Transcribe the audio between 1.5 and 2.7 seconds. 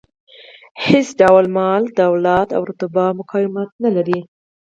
مال، دولت او